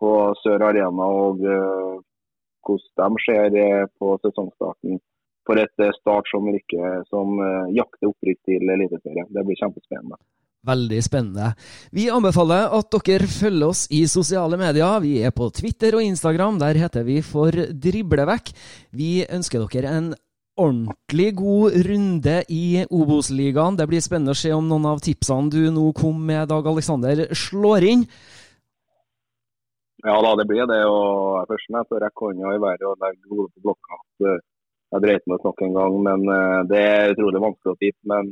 på 0.01 0.11
Sør 0.43 0.65
Arena 0.71 1.07
og 1.23 1.45
uh, 1.47 2.01
hvordan 2.67 3.15
de 3.15 3.23
ser 3.27 3.59
uh, 3.61 3.85
på 4.01 4.17
sesongstarten 4.25 4.99
for 5.47 5.61
et 5.61 5.85
Start 6.01 6.31
som, 6.33 6.49
ikke, 6.49 6.91
som 7.13 7.37
jakter 7.77 8.09
opprykk 8.09 8.39
til 8.49 8.71
Eliteserien. 8.73 9.29
Det 9.29 9.43
blir 9.45 9.59
kjempespennende. 9.61 10.17
Veldig 10.65 11.01
spennende. 11.05 11.51
Vi 11.93 12.07
anbefaler 12.09 12.73
at 12.73 12.97
dere 13.05 13.29
følger 13.29 13.69
oss 13.69 13.85
i 13.93 14.07
sosiale 14.09 14.57
medier. 14.57 15.03
Vi 15.05 15.19
er 15.21 15.35
på 15.37 15.51
Twitter 15.53 15.99
og 15.99 16.07
Instagram. 16.07 16.57
Der 16.65 16.81
heter 16.81 17.05
vi 17.05 17.19
for 17.21 17.53
Driblevekk. 17.53 18.55
Vi 18.97 19.19
ønsker 19.29 19.69
dere 19.69 19.93
en 19.93 20.15
ordentlig 20.61 21.35
god 21.39 21.77
runde 21.87 22.37
i 22.49 22.85
Obos-ligaen. 22.91 23.77
Det 23.79 23.87
blir 23.91 24.03
spennende 24.05 24.35
å 24.35 24.39
se 24.39 24.53
om 24.55 24.67
noen 24.69 24.87
av 24.93 25.03
tipsene 25.05 25.51
du 25.53 25.63
nå 25.75 25.91
kom 25.97 26.21
med, 26.27 26.49
Dag 26.51 26.67
Aleksander, 26.71 27.27
slår 27.35 27.87
inn. 27.91 28.07
Ja 30.05 30.19
da, 30.21 30.35
det 30.37 30.45
blir 30.49 30.67
det. 30.69 30.83
og 30.85 31.47
først 31.49 31.71
må 31.71 31.81
jeg 31.81 31.97
å 31.97 32.03
rekke 32.03 32.27
hånda 32.27 32.51
i 32.53 32.61
været 32.63 32.85
og 32.89 32.99
legge 33.01 33.31
hodet 33.31 33.55
på 33.55 33.65
blokka. 33.69 34.01
Jeg 34.95 35.03
dreit 35.03 35.25
meg 35.27 35.41
ut 35.41 35.47
nok 35.49 35.63
en 35.65 35.79
gang, 35.79 35.97
men 36.09 36.27
det 36.71 36.83
er 36.83 37.15
utrolig 37.15 37.41
vanskelig 37.43 37.73
å 37.73 37.81
tippe. 37.81 38.05
Men 38.13 38.29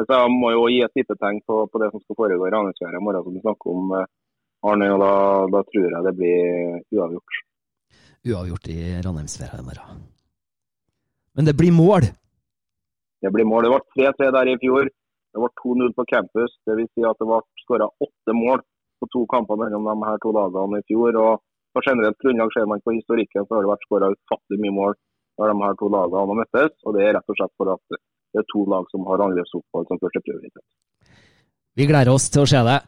jeg 0.00 0.32
må 0.32 0.54
jo 0.54 0.64
gi 0.72 0.80
et 0.86 0.94
tippetegn 0.96 1.42
på, 1.46 1.66
på, 1.68 1.82
det 1.82 1.90
som 1.92 2.00
skal 2.00 2.18
foregå 2.22 2.48
i 2.48 2.54
Ranheimsfjæra 2.54 2.98
i 2.98 3.04
morgen, 3.04 3.26
som 3.26 3.36
vi 3.36 3.44
snakker 3.44 3.76
om, 3.76 3.92
Arne. 4.72 4.88
og 4.94 5.04
da, 5.04 5.12
da 5.58 5.62
tror 5.68 5.88
jeg 5.90 6.08
det 6.08 6.14
blir 6.16 6.80
uavgjort. 6.96 7.44
Uavgjort 8.32 8.72
i 8.72 8.80
Ranheimsfjæra 9.04 9.60
i 9.60 9.68
morgen. 9.68 10.02
Men 11.36 11.48
det 11.48 11.54
blir 11.56 11.72
mål? 11.72 12.08
Det 13.22 13.30
blir 13.34 13.48
mål. 13.48 13.64
Det 13.64 13.72
ble 13.72 14.10
3-3 14.10 14.32
der 14.36 14.50
i 14.52 14.58
fjor. 14.64 14.90
Det 15.32 15.40
ble 15.40 15.50
2-0 15.62 15.94
på 15.96 16.04
campus. 16.12 16.58
Vil 16.68 16.84
si 16.92 17.06
at 17.08 17.18
det 17.20 17.28
ble 17.30 17.40
skåra 17.64 17.88
åtte 18.06 18.36
mål 18.36 18.60
på 19.00 19.08
to 19.14 19.24
kamper 19.32 19.58
mellom 19.62 19.88
de 19.88 19.96
her 20.08 20.20
to 20.24 20.34
lagene 20.36 20.82
i 20.82 20.86
fjor. 20.90 21.16
og 21.24 21.42
På 21.72 21.80
generelt 21.86 22.20
grunnlag 22.20 22.52
ser 22.52 22.68
man 22.68 22.84
på 22.84 22.96
historikken 22.98 23.46
så 23.46 23.56
har 23.56 23.64
det 23.64 23.72
vært 23.72 23.86
skåra 23.88 24.12
ufattelig 24.12 24.60
mye 24.66 24.78
mål. 24.80 24.94
når 25.40 25.48
de 25.48 25.64
her 25.64 25.76
to 25.80 25.88
lagene 25.88 26.28
har 26.30 26.40
møttes. 26.42 26.72
og 26.84 26.94
Det 26.94 27.02
er 27.06 27.14
rett 27.16 27.32
og 27.32 27.38
slett 27.38 27.54
for 27.56 27.72
at 27.72 27.84
det 28.32 28.40
er 28.40 28.50
to 28.52 28.64
lag 28.72 28.84
som 28.92 29.06
har 29.08 29.24
angrepsfotball 29.24 29.86
som 29.88 30.00
første 30.02 30.20
prioritet. 30.26 30.66
Vi 31.72 31.86
gleder 31.88 32.12
oss 32.12 32.28
til 32.28 32.44
å 32.44 32.48
se 32.48 32.60
det. 32.66 32.78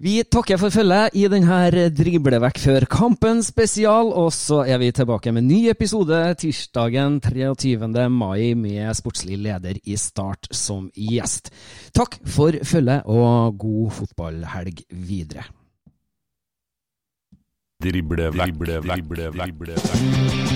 Vi 0.00 0.14
takker 0.24 0.56
for 0.56 0.72
følget 0.72 1.12
i 1.20 1.26
denne 1.28 1.88
Driblevekk 1.92 2.56
før 2.62 2.86
kampen 2.88 3.42
spesial, 3.44 4.14
og 4.16 4.30
så 4.32 4.62
er 4.64 4.80
vi 4.80 4.88
tilbake 4.96 5.28
med 5.36 5.44
ny 5.44 5.58
episode 5.68 6.16
tirsdagen 6.40 7.18
23. 7.20 8.08
mai 8.08 8.54
med 8.56 8.96
sportslig 8.96 9.36
leder 9.44 9.76
i 9.84 9.98
Start 10.00 10.48
som 10.56 10.88
gjest. 10.96 11.52
Takk 11.92 12.16
for 12.24 12.56
følget 12.64 13.04
og 13.12 13.60
god 13.60 13.92
fotballhelg 13.98 14.86
videre. 14.88 15.44
Driblevekk, 17.84 18.56
driblevekk, 18.56 19.04
driblevekk. 19.36 20.49